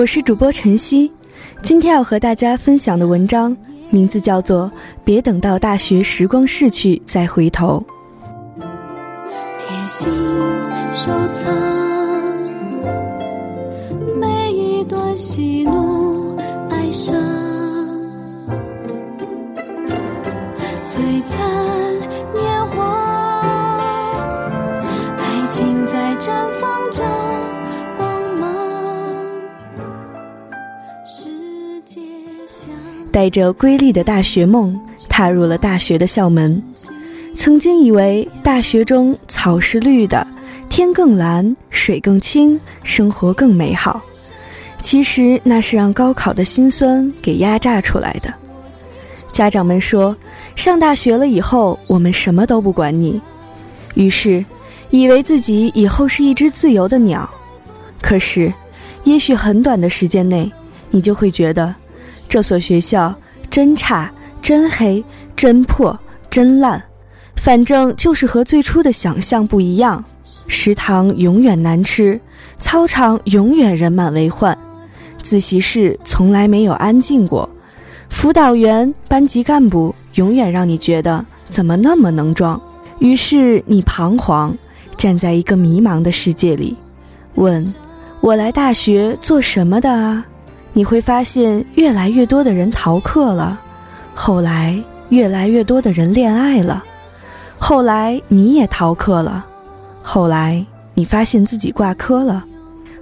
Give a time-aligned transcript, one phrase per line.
[0.00, 1.12] 我是主播晨曦，
[1.62, 3.54] 今天要和大家分享的文章
[3.90, 4.64] 名字叫做
[5.04, 7.84] 《别等到大学时光逝去再回头》。
[9.58, 10.10] 贴心
[10.90, 11.54] 收藏
[14.18, 16.34] 每一段喜怒
[16.70, 17.14] 哀伤，
[20.82, 21.38] 璀璨
[22.34, 23.42] 年华，
[25.18, 27.04] 爱情在绽放着
[33.12, 36.62] 带着瑰丽的大学梦，踏入了大学的校门。
[37.34, 40.26] 曾经以为大学中草是绿的，
[40.68, 44.00] 天更蓝，水更清，生活更美好。
[44.80, 48.32] 其实那是让高考的辛酸给压榨出来的。
[49.30, 50.16] 家长们说，
[50.56, 53.20] 上大学了以后，我们什么都不管你。
[53.94, 54.44] 于是，
[54.90, 57.28] 以为自己以后是一只自由的鸟。
[58.02, 58.52] 可是，
[59.04, 60.50] 也许很短的时间内，
[60.90, 61.74] 你就会觉得，
[62.30, 63.12] 这所学校
[63.50, 65.04] 真差、真黑、
[65.36, 65.98] 真破、
[66.30, 66.82] 真烂。
[67.34, 70.04] 反正就是和最初的想象不一样，
[70.46, 72.20] 食堂永远难吃，
[72.58, 74.56] 操场永远人满为患，
[75.22, 77.48] 自习室从来没有安静过，
[78.10, 82.60] 辅导员、班级干部永远让你觉得怎么那么能装。
[83.00, 84.56] 于是你彷徨，
[84.96, 86.76] 站在一个迷茫的世界里，
[87.34, 87.74] 问：
[88.20, 90.26] 我来大学做什么的啊？
[90.72, 93.58] 你会发现越来越多的人逃课了，
[94.14, 96.84] 后来越来越多的人恋爱了。
[97.58, 99.44] 后来你也逃课了，
[100.02, 102.44] 后来你发现自己挂科了，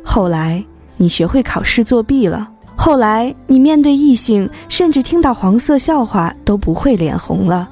[0.02, 0.64] 后来
[0.96, 7.68] 你学会考试作弊了，后来你面对异性，甚至听到黄色笑话都不会脸红了，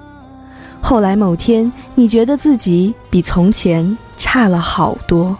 [0.80, 5.36] 后来某天你觉得自己比从前差了好多，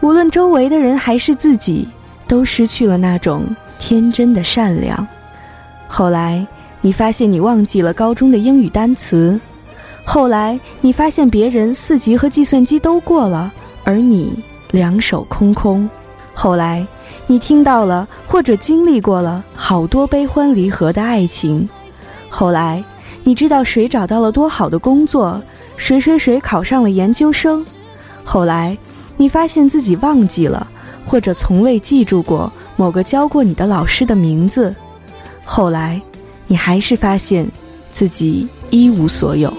[0.00, 1.88] 无论周围的人还是自己，
[2.30, 3.44] 都失去了那种
[3.80, 5.04] 天真的善良。
[5.88, 6.46] 后来
[6.80, 9.38] 你发现你忘记了高中的英语单词。
[10.04, 13.52] 后来，你发现别人四级和计算机都过了，
[13.82, 14.32] 而你
[14.70, 15.90] 两手空空。
[16.32, 16.86] 后来，
[17.26, 21.68] 你听到了或者经历过了好多悲欢离合的爱情。
[22.28, 22.82] 后来，
[23.24, 25.42] 你知道谁找到了多好的工作，
[25.76, 27.64] 谁谁谁考上了研究生。
[28.24, 28.78] 后来，
[29.16, 30.66] 你发现自己忘记了
[31.06, 34.74] 或者从未记住过某个教过你的老师的名字。
[35.44, 36.00] 后来，
[36.46, 37.46] 你还是发现
[37.92, 39.52] 自己一无所有。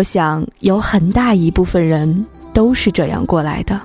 [0.00, 2.24] 我想有很大一部分人
[2.54, 3.78] 都是这样过来的。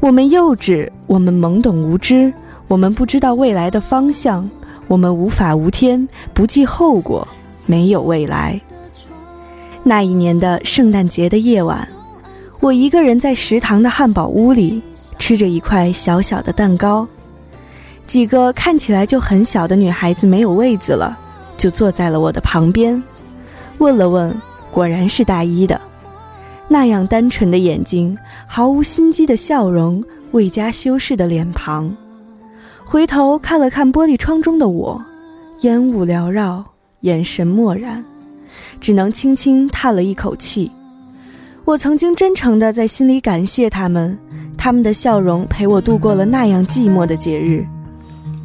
[0.00, 2.32] 我们幼稚，我们懵懂无知，
[2.66, 4.48] 我们不知道未来的方向，
[4.88, 7.28] 我们无法无天，不计后果，
[7.66, 8.58] 没有未来。
[9.82, 11.86] 那一年的圣诞节的夜晚，
[12.60, 14.80] 我一个人在食堂的汉堡屋里
[15.18, 17.06] 吃着一块小小的蛋糕，
[18.06, 21.14] 几个看起来就很小的女孩子没有位子了，
[21.58, 23.02] 就坐在了我的旁边，
[23.76, 24.34] 问了问。
[24.74, 25.80] 果然是大一的，
[26.66, 30.02] 那样单纯的眼睛，毫无心机的笑容，
[30.32, 31.94] 未加修饰的脸庞。
[32.84, 35.00] 回头看了看玻璃窗中的我，
[35.60, 36.64] 烟雾缭绕，
[37.02, 38.04] 眼神漠然，
[38.80, 40.68] 只能轻轻叹了一口气。
[41.64, 44.18] 我曾经真诚地在心里感谢他们，
[44.56, 47.64] 他们的笑容陪我度过了那样寂寞的节日。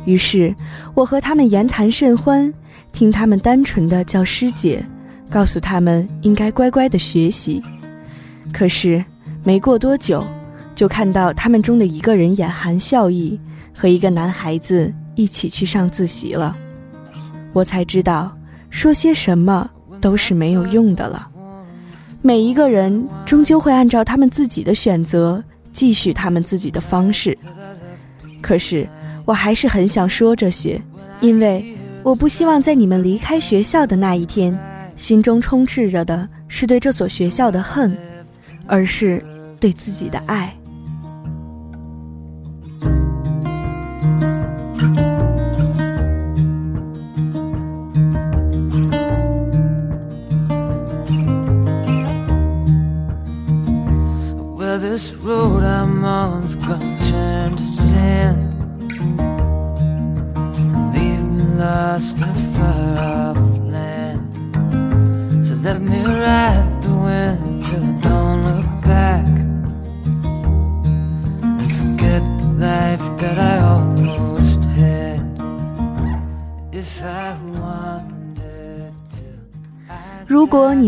[0.06, 0.54] 于是，
[0.94, 2.54] 我和他们言谈甚欢，
[2.92, 4.86] 听他们单纯的叫师姐。
[5.30, 7.62] 告诉他们应该乖乖的学习，
[8.52, 9.04] 可是
[9.44, 10.26] 没过多久，
[10.74, 13.40] 就看到他们中的一个人眼含笑意，
[13.74, 16.58] 和一个男孩子一起去上自习了。
[17.54, 18.36] 我才知道，
[18.70, 19.70] 说些什么
[20.02, 21.30] 都是没有用的了。
[22.22, 27.38] 每一个人终究会按照他们自己的选择，继续他们自己的方式。
[28.42, 28.88] 可是，
[29.26, 30.82] 我还是很想说这些，
[31.22, 34.58] 因为我不希望在你们离开学校的那一天。
[35.00, 37.98] 心中充斥着的是对这所学校的恨，
[38.68, 39.24] 而是
[39.58, 40.54] 对自己的爱。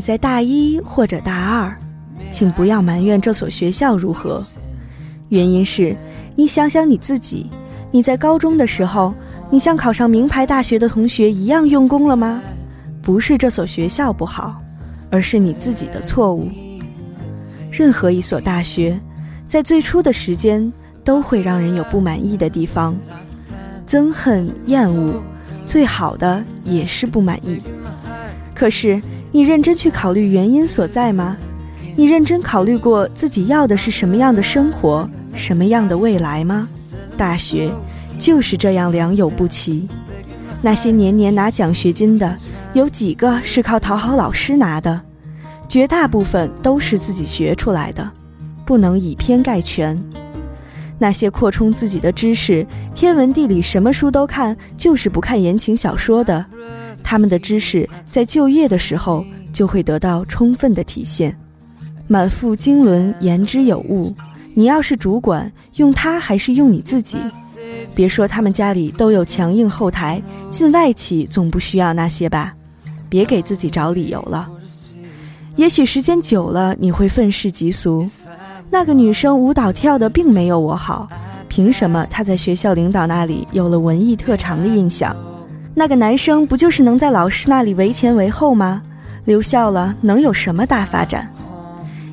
[0.01, 1.74] 在大一或者大二，
[2.31, 4.44] 请不要埋怨这所学校如何，
[5.30, 5.95] 原因是，
[6.36, 7.50] 你想想你自己，
[7.92, 9.13] 你在高中的时候，
[9.50, 12.42] 你像考上名牌大学的同学一样用功了吗？
[13.01, 14.62] 不是这所学校不好，
[15.09, 16.50] 而是你自己的错误。
[17.71, 19.00] 任何一所大学，
[19.48, 20.71] 在最初的时间
[21.03, 22.95] 都会让人有不满意的地方，
[23.88, 25.21] 憎恨、厌恶，
[25.65, 27.59] 最好的也是不满意。
[28.62, 31.36] 可是，你认真去考虑原因所在吗？
[31.96, 36.69] 你认真考虑过自己要的是什么样的生活，什么样的未来吗？
[37.18, 37.72] 大学
[38.19, 39.88] 就是这样良莠不齐。
[40.62, 42.38] 那些年年拿奖学金的，
[42.74, 45.02] 有几个是靠讨好老师拿的？
[45.68, 48.08] 绝大部分都是自己学出来的，
[48.63, 50.00] 不能以偏概全。
[51.00, 52.63] 那些扩充自己的知识，
[52.94, 56.46] 天文地理什么书都看，就是不看言情小说的，
[57.12, 61.38] 他们的知识在就业的时候就会得到充分的体现。
[62.08, 64.16] 满腹经纶，言之有物。
[64.54, 67.18] 你要是主管，用他还是用你自己？
[67.94, 72.54] 别说他们家里都有强硬后台，进外企总不需要那些吧？
[73.10, 74.48] 别给自己找理由了。
[75.58, 78.10] 也许时间久了，你会愤世嫉俗。
[78.69, 81.10] 那个女生舞蹈跳的并没有我好，
[81.50, 85.13] 凭什么她在学校领导那里有了文艺特长的印象？
[85.73, 88.81] 那个男生不就是能在老师那里为前为后吗？
[89.25, 91.31] 留校了能有什么大发展？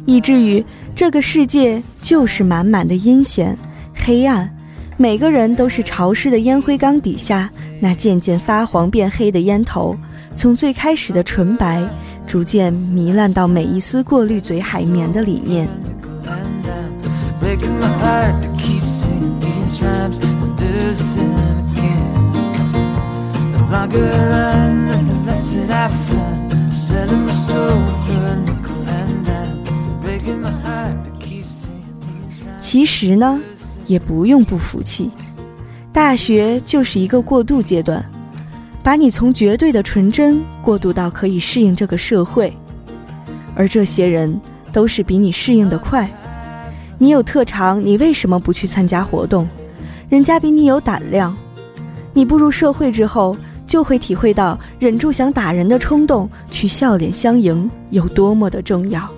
[0.04, 0.64] 以至于
[0.94, 3.56] 这个世界就是满满的阴险、
[3.94, 4.48] 黑暗，
[4.96, 7.50] 每个人都是潮湿的烟灰缸底下
[7.80, 9.96] 那渐渐发黄变黑的烟头，
[10.34, 11.82] 从最开始的纯白，
[12.26, 15.68] 逐渐糜烂到每一丝过滤嘴海绵的里面。
[17.40, 21.32] breaking my heart to keep singing these rhymes and do sin
[21.72, 22.17] again.
[32.60, 33.38] 其实呢，
[33.86, 35.10] 也不用不服气，
[35.92, 38.02] 大学就是一个过渡阶段，
[38.82, 42.50] 把你从绝对的纯真过渡到可以适应这个社会，
[43.54, 44.40] 而这些人
[44.72, 46.08] 都是比你适应的快。
[46.98, 49.46] 你有特长，你为什么不去参加活动？
[50.08, 51.36] 人家比你有胆量，
[52.14, 53.36] 你步入社会之后，
[53.68, 59.08] 就会体会到忍住想打人的冲动，去笑脸相迎有多么的重要。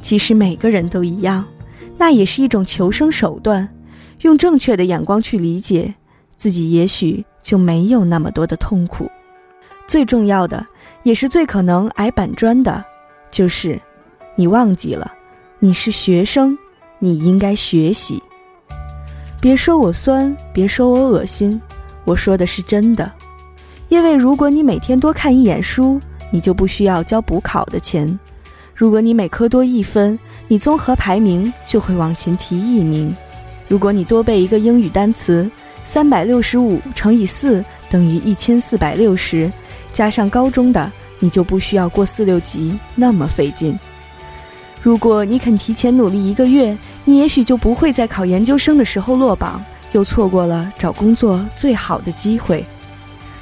[0.00, 1.44] 其实每个人都一样。
[1.98, 3.68] 那也是一种求生手段，
[4.22, 5.94] 用正确的眼光去理解
[6.34, 9.06] 自己，也许就没有那么多的痛苦。
[9.86, 10.64] 最重要的，
[11.02, 12.82] 也是最可能挨板砖的，
[13.30, 13.78] 就是
[14.34, 15.12] 你忘记了，
[15.58, 16.56] 你是学生，
[16.98, 18.22] 你应该学习。
[19.38, 21.60] 别说我酸，别说我恶心，
[22.06, 23.12] 我说的是真的。
[23.90, 28.18] 因为如果你每天多看一眼书，你就不需要交补考的钱。
[28.72, 30.16] 如果你每科多一分，
[30.46, 33.14] 你综合排名就会往前提一名。
[33.66, 35.50] 如果你多背一个英语单词，
[35.82, 39.52] 三百六十五乘以四等于一千四百六十，
[39.92, 43.76] 加上高中的，你就不需要过四六级那么费劲。
[44.80, 52.64] 如果你肯提前努力一个月，你也许就不会在考研究生的时候落榜，又错过了找工作最好的机会。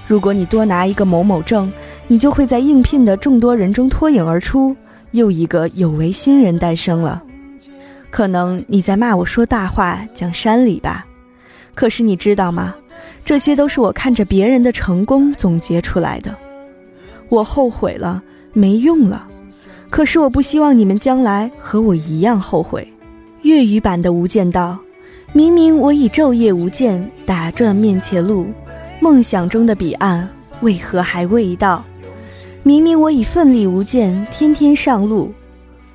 [0.08, 1.70] 如果你多拿一个某某证，
[2.06, 4.74] 你就会在应聘的众多人中脱颖而出。
[5.12, 7.22] 又一个有为新人诞生了。
[8.10, 11.06] 可能你在骂我说大话，讲山里吧。
[11.74, 12.74] 可是你知道吗？
[13.22, 16.34] 这些都是我看着别人的成功总结出来的。
[17.28, 18.22] 我后悔了，
[18.54, 19.28] 没用了。
[19.90, 22.90] 可是我不希望你们将来和我一样后悔。
[23.42, 24.78] 粤语版的《无间道》，
[25.34, 28.46] 明明我已昼夜无间，打转面前路，
[29.00, 30.28] 梦想中的彼岸
[30.60, 31.84] 为何还未到？
[32.64, 35.32] 明明我已奋力无间，天天上路，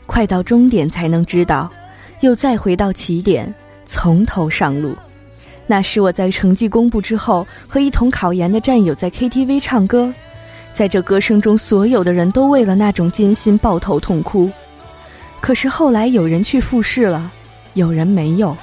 [0.06, 1.70] 快到终点才能知道，
[2.22, 3.54] 又再回到起点，
[3.86, 4.96] 从头上路。
[5.68, 10.12] 那是我在成绩公布之后，和一同考研的战友在 KTV 唱歌，
[10.72, 14.50] 在这歌声中，所有的人都为了那种艰辛抱头痛哭。
[15.42, 17.32] 可是后来有人去复试了，
[17.74, 18.56] 有人没有。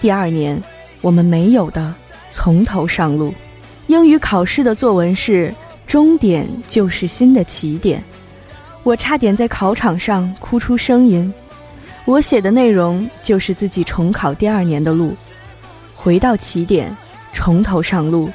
[0.00, 0.62] 第二年，
[1.00, 1.92] 我们没有的
[2.30, 3.34] 从头上路。
[3.88, 5.52] 英语考试的作文是。
[5.86, 8.04] 终点就是新的起点，
[8.82, 11.32] 我差点在考场上哭出声音。
[12.04, 15.16] 我写的内容就是自己重考第二年的路，
[15.96, 16.94] 回到起点，
[17.32, 18.30] 从头上路，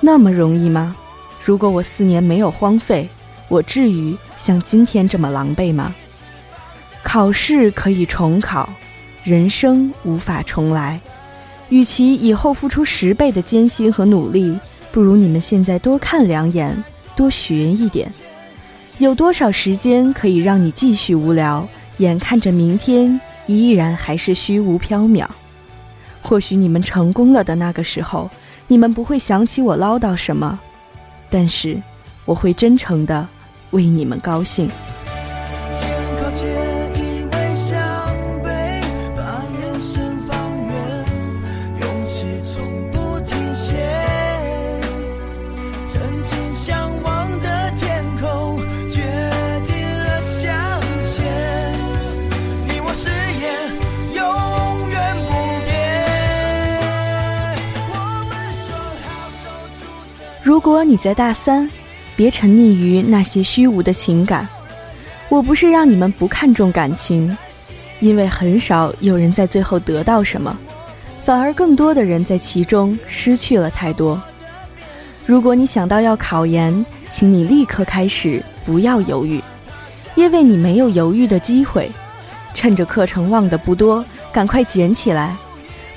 [0.00, 0.96] 那么容易吗？
[1.44, 3.08] 如果我四年没有荒废，
[3.46, 5.94] 我至于像今天这么狼狈吗？
[7.04, 8.68] 考试可以重考，
[9.22, 11.00] 人生无法重来。
[11.68, 14.58] 与其以后付出十倍的艰辛和努力，
[14.96, 16.74] 不如你们现在多看两眼，
[17.14, 18.10] 多学一点。
[18.96, 21.68] 有多少时间可以让你继续无聊？
[21.98, 25.26] 眼看着明天依然还是虚无缥缈。
[26.22, 28.30] 或许你们成功了的那个时候，
[28.68, 30.58] 你们不会想起我唠叨什么，
[31.28, 31.78] 但是
[32.24, 33.28] 我会真诚的
[33.72, 34.66] 为你们高兴。
[60.56, 61.70] 如果你在大三，
[62.16, 64.48] 别沉溺于那些虚无的情感。
[65.28, 67.36] 我不是让你们不看重感情，
[68.00, 70.56] 因为很少有人在最后得到什么，
[71.22, 74.18] 反而更多的人在其中失去了太多。
[75.26, 79.42] 如果你想到要考研，请你立刻开始，不要犹豫，
[80.14, 81.90] 因为你没有犹豫的机会。
[82.54, 85.36] 趁着课程忘的不多，赶快捡起来。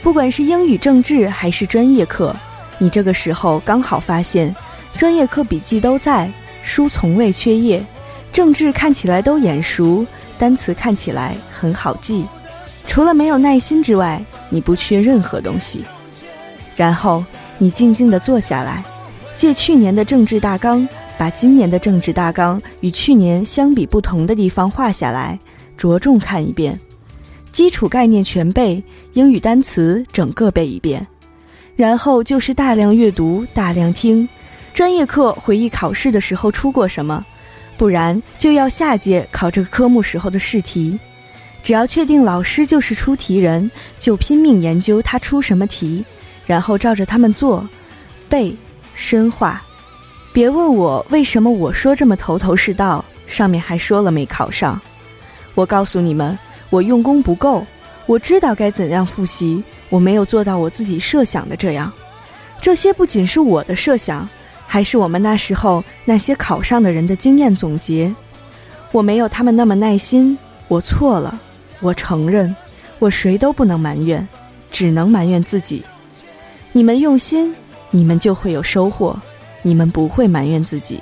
[0.04, 2.36] 不管是英语、政治还是专业课，
[2.80, 4.56] 你这个时候刚好发现，
[4.98, 6.32] 专业课笔记都在，
[6.64, 7.86] 书从未缺页。
[8.32, 10.06] 政治看起来都眼熟，
[10.38, 12.26] 单词看起来很好记，
[12.88, 15.84] 除了没有耐心之外，你不缺任何东西。
[16.76, 17.26] 然后
[17.58, 18.84] 你静静地坐下来，
[19.36, 25.38] 借去年的政治大纲，把今年的政治大纲与去年相比不同的地方画下来，
[25.76, 26.80] 着重看一遍，
[27.52, 28.82] 基础概念全背，
[29.14, 31.06] 英语单词整个背一遍，
[31.80, 34.28] 然后就是大量阅读，大量听。
[34.74, 37.26] 专业课回忆考试的时候出过什么。
[37.78, 41.00] 不然就要下届考这个科目时候的试题，
[41.64, 46.04] 只要确定老师就是出题人，就拼命研究他出什么题，
[46.46, 47.66] 然后照着他们做，
[48.28, 48.54] 背
[48.94, 49.62] 深化。
[50.34, 54.78] 别问我为什么我说这么头头是道，上面还说了没考上。
[55.56, 56.38] 我告诉你们，
[56.70, 57.66] 我用功不够，
[58.06, 61.92] 我知道该怎样复习，我没有做到我自己设想的这样。
[62.62, 64.28] 这些不仅是我的设想。
[64.72, 68.14] 还是我们那时候那些考上的人的经验总结，
[68.92, 71.40] 我没有他们那么耐心，我错了，
[71.80, 72.56] 我承认，
[73.00, 74.28] 我谁都不能埋怨，
[74.70, 75.84] 只能埋怨自己。
[76.72, 77.56] 你们用心，
[77.90, 79.20] 你们就会有收获，
[79.64, 81.02] 你们不会埋怨自己。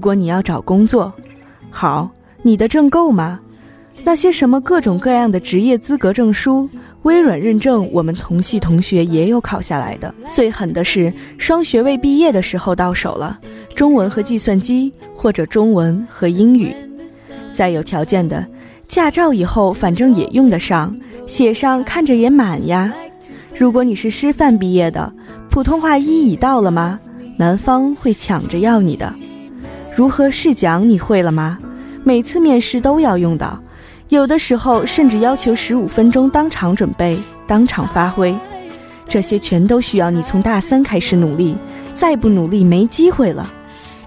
[0.00, 1.12] 如果你要找工作，
[1.70, 2.08] 好，
[2.40, 3.38] 你的证够吗？
[4.02, 6.66] 那些什么各种各样的职业资格证书、
[7.02, 10.14] 微软认证，我们同系同学也有考下来的。
[10.30, 13.38] 最狠的是双学位毕业的时候到手了，
[13.74, 16.74] 中文和计算机，或者中文和英语。
[17.52, 18.46] 再有条件的，
[18.88, 22.90] 驾照以后反正也用得上，写上看着也满呀。
[23.54, 25.12] 如果你是师范毕业的，
[25.50, 26.98] 普通话一已到了吗？
[27.36, 29.14] 南方会抢着要你的。
[29.94, 31.58] 如何试讲你会了吗？
[32.02, 33.58] 每次面试都要用到，
[34.08, 38.34] 有的时候甚至要求十五分钟当场准备、当场发挥。
[39.06, 41.56] 这些全都需要你从大三开始努力，
[41.92, 43.50] 再不努力没机会了。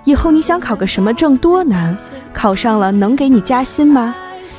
[0.06, 1.96] 以后你想考个什么证多难，
[2.34, 4.16] 考上了能给你加薪吗？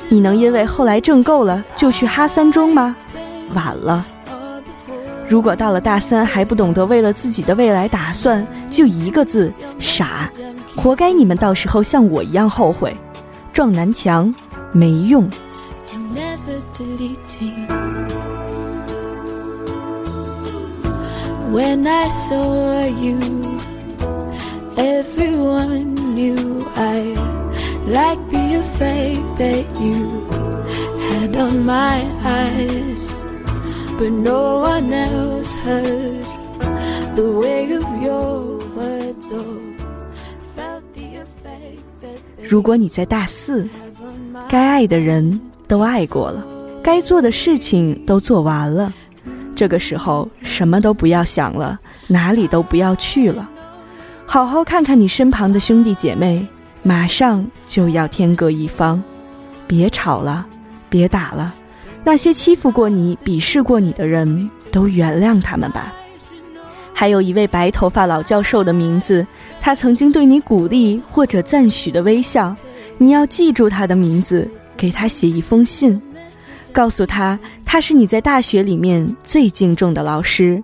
[0.07, 2.95] 你能因为后来挣够了就去哈三中吗？
[3.53, 4.05] 晚了。
[5.27, 10.31] 如果到了大三还不懂得为了自己的未来打算，就一个字：傻。
[10.75, 12.95] 活该你们到时候像我一样后悔，
[13.53, 14.33] 撞南墙
[14.71, 15.29] 没用。
[21.51, 23.17] When I saw you,
[24.75, 27.15] everyone knew I
[27.87, 30.27] liked the effect that you
[31.09, 33.09] had on my eyes,
[33.97, 36.25] but no one else heard
[37.15, 39.31] the weight of your words
[42.47, 43.67] 如果你在大四，
[44.47, 46.45] 该爱的人都爱过了，
[46.83, 48.93] 该做的事情都做完了，
[49.55, 53.49] 这个时候什么都不要想了，哪里都不要去了，
[54.25, 56.45] 好好看看你身旁的兄弟姐妹，
[56.83, 59.01] 马上就要天各一方，
[59.65, 60.45] 别吵了，
[60.87, 61.53] 别打了，
[62.03, 65.91] 那些欺负过你、鄙视过你的人都原谅他们吧。
[66.97, 69.25] 还有一位白头发老教授的名字，
[69.65, 72.55] 他曾经对你鼓励或者赞许的微笑，
[72.99, 75.99] 你要记住他的名字，给他写一封信，
[76.71, 80.63] 告诉他他是你在大学里面最敬重的老师，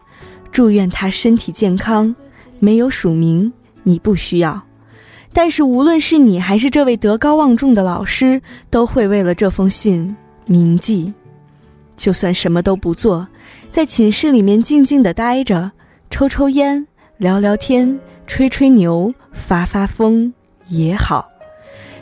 [0.51, 2.15] 祝愿他身体健康。
[2.59, 4.61] 没有署名，你不需要。
[5.33, 8.39] 但是无论是你还是这位德高望重的老师，
[8.69, 10.15] 都会为了这封信
[10.45, 11.11] 铭记。
[11.97, 13.27] 就算什么都不做，
[13.71, 15.71] 在寝室里面静静的待着，
[16.11, 16.85] 抽抽烟，
[17.17, 17.99] 聊聊天，
[18.31, 20.33] 吹吹牛，发发疯
[20.69, 21.29] 也好。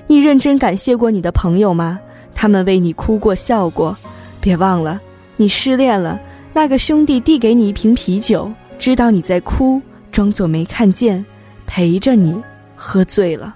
[0.05, 1.99] 你认真感谢过你的朋友吗？
[2.35, 3.97] 他们为你哭过笑过。
[4.39, 5.01] 别忘了，
[5.37, 6.19] 你失恋了，
[6.53, 9.81] 那个兄弟递给你一瓶啤酒，知道你在哭。
[10.11, 11.25] 装作没看见，
[11.65, 12.39] 陪着你
[12.75, 13.55] 喝醉了。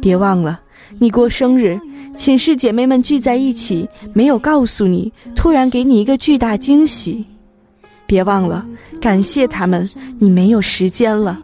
[0.00, 0.60] 别忘了，
[1.00, 1.76] 你过生日，
[2.16, 7.26] 寝室姐妹们聚在一起，没有告诉你，突然给你一个巨大惊喜。
[8.06, 8.64] 别忘了，
[9.00, 9.90] 感谢他们，
[10.20, 11.42] 你没有时间了。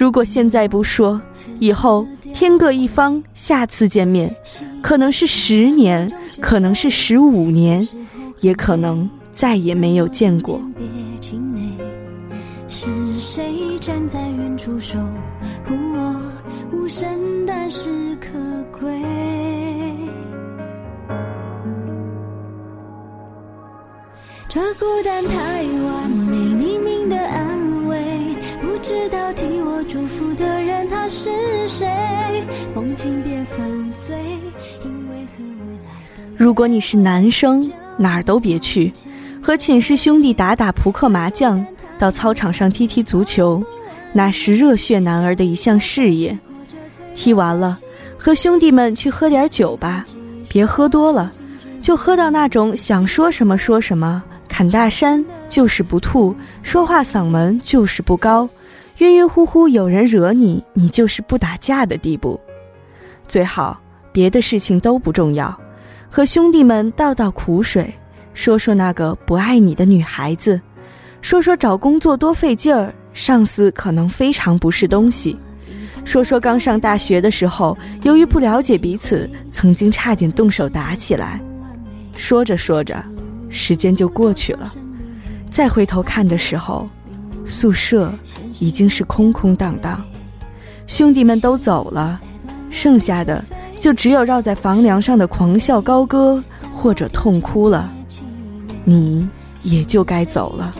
[0.00, 1.20] 如果现在不说，
[1.58, 4.34] 以后天各一方，下次见面，
[4.80, 7.86] 可能是十年，可能是十五年，
[8.40, 10.58] 也可能再也没有见过。
[12.66, 12.88] 是
[13.18, 14.96] 谁站在远处守
[15.66, 16.16] 护我？
[16.72, 17.06] 无声
[17.46, 18.30] 但是可
[18.80, 18.88] 贵。
[24.48, 26.09] 这孤单太完，
[28.82, 31.30] 知道替我祝福的人他是
[31.68, 31.86] 谁？
[32.74, 34.16] 梦境别粉碎，
[34.84, 35.90] 因为和未来。
[36.36, 38.90] 如果你是男生，哪儿都别去，
[39.42, 41.64] 和寝室兄弟打打扑克麻将，
[41.98, 43.62] 到操场上踢踢足球，
[44.14, 46.36] 那是热血男儿的一项事业。
[47.14, 47.78] 踢完了，
[48.16, 50.06] 和兄弟们去喝点酒吧，
[50.48, 51.30] 别喝多了，
[51.82, 54.22] 就喝到那种想说什么说什么。
[54.48, 58.48] 侃大山就是不吐，说话嗓门就是不高，
[59.00, 62.38] 晕晕乎乎有人惹你，你就是不打架的地步。
[63.26, 63.80] 最好
[64.12, 65.58] 别的事情都不重要，
[66.10, 67.92] 和兄弟们倒倒苦水，
[68.34, 70.60] 说说那个不爱你的女孩子，
[71.22, 75.34] 说说找工作多费劲儿，上司可能非常不是东西，
[76.04, 81.40] 说说刚上大学的时候，由于不了解彼此，曾经差点动手打起来。
[82.16, 83.02] 说着说着。
[83.52, 84.72] 时间就过去了，
[85.50, 86.88] 再回头看的时候，
[87.44, 88.14] 宿舍
[88.60, 90.00] 已经是空空荡荡，
[90.86, 92.20] 兄弟们都走了，
[92.70, 93.44] 剩下的
[93.80, 96.42] 就只有绕在房梁上的狂笑高歌
[96.72, 97.90] 或者痛哭了。
[98.84, 99.28] 你
[99.62, 100.72] 也就该走了。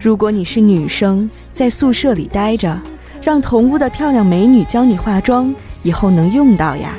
[0.00, 2.80] 如果你是女生，在宿舍里待着，
[3.20, 6.94] 让同屋的漂亮美女教你化妆，以后能用到呀。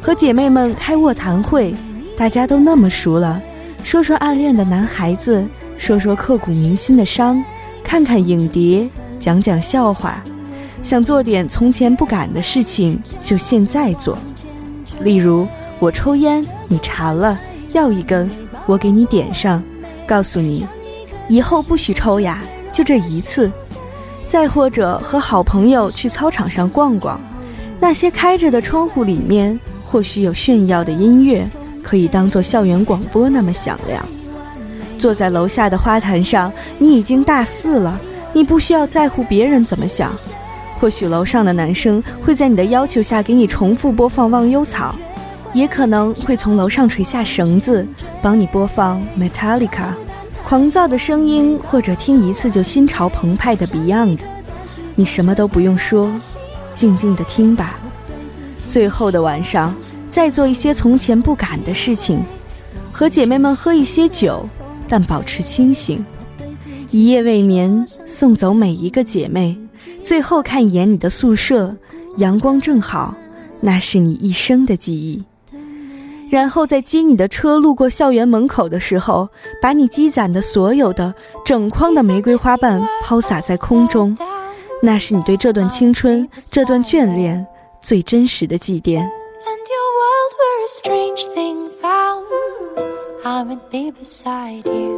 [0.00, 1.74] 和姐妹们开卧谈会，
[2.16, 3.40] 大家都那么熟了。
[3.84, 5.44] 说说暗恋的男孩子，
[5.76, 7.44] 说说刻骨铭心的伤，
[7.84, 10.22] 看看影碟，讲讲笑话，
[10.82, 14.16] 想做点从前不敢的事情，就现在做。
[15.00, 15.46] 例如，
[15.78, 17.38] 我抽烟，你馋了，
[17.72, 18.30] 要一根，
[18.66, 19.62] 我给你点上，
[20.06, 20.66] 告诉你，
[21.28, 22.42] 以后不许抽呀，
[22.72, 23.50] 就这一次。
[24.24, 27.20] 再或者和好朋友去操场上逛逛，
[27.78, 31.46] 那些开着的窗户里面，或许有炫耀的音乐。
[31.82, 34.06] 可以当做校园广播那么响亮。
[34.98, 38.00] 坐在楼下的花坛上，你已经大四了，
[38.32, 40.12] 你不需要在乎别人怎么想。
[40.78, 44.94] 或许楼上的男生会在你的要求下给你重复播放《忘忧草》，
[45.56, 47.86] 也可能会从楼上垂下绳子
[48.20, 49.94] 帮你播放 Metallica，
[50.44, 54.20] 狂躁的声音，或者听一次就心潮澎湃的 Beyond。
[54.94, 56.12] 你什么都不用说，
[56.74, 57.78] 静静的听吧。
[58.66, 59.74] 最后的晚上。
[60.10, 62.22] 再做一些从前不敢的事情，
[62.92, 64.46] 和姐妹们喝一些酒，
[64.92, 66.04] 但保持清醒。
[66.90, 69.56] 一夜未眠，送走每一个姐妹，
[70.02, 71.74] 最后看一眼你的宿舍，
[72.18, 73.14] 阳光正好，
[73.58, 75.24] 那是你一生的记忆。
[76.28, 79.26] 然后在接你的车路过校园门口的时候，
[79.62, 84.14] 把你积攒的所有的整筐的玫瑰花瓣抛洒在空中，
[84.82, 87.46] 那是你对这段青春、这段眷恋
[87.80, 88.98] 最真实的祭奠。
[89.00, 92.26] And your world were a strange thing found,
[93.25, 94.95] I would be beside you.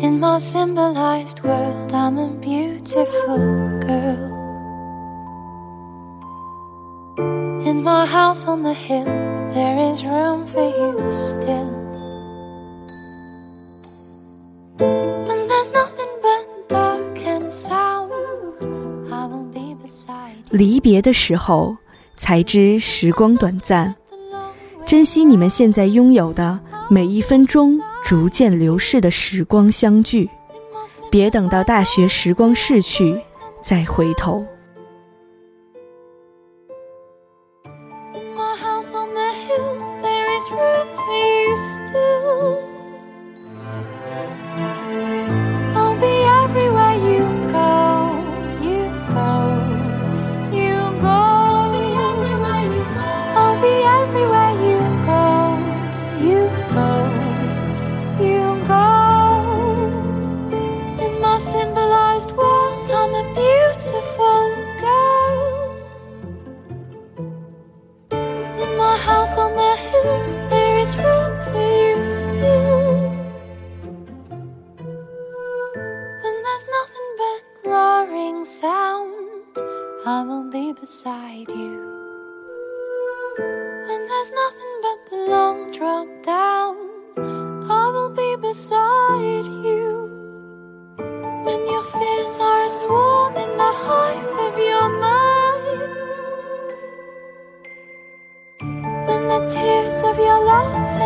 [0.00, 3.38] In my symbolized world, I'm a beautiful
[3.88, 4.24] girl.
[7.66, 9.04] In my house on the hill,
[9.54, 11.70] there is room for you still.
[15.26, 18.12] When there's nothing but dark and sound,
[19.12, 20.58] I will be beside you.
[20.58, 21.76] 离别的时候。
[22.14, 23.94] 才知时光短暂，
[24.89, 30.27] 珍惜你们现在拥有的每一分钟逐渐流逝的时光相聚
[31.11, 33.15] 别等到大学时光逝去
[33.61, 34.43] 再回头。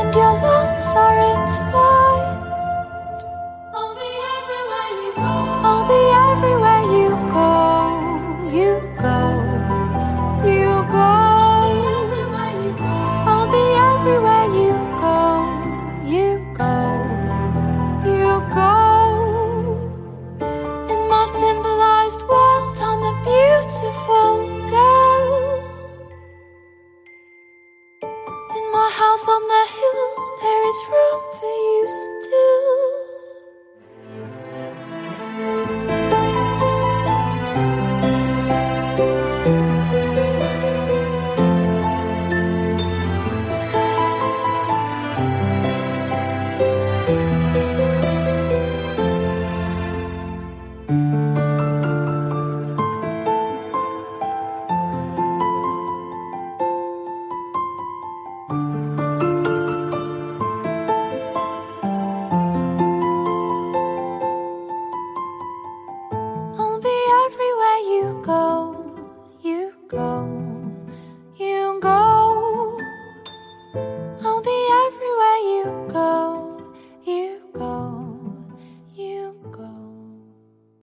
[0.04, 1.93] and your lungs are entwined.